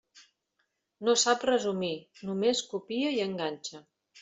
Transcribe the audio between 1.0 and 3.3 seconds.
No sap resumir, només copia i